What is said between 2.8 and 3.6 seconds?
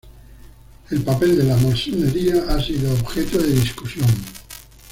objeto de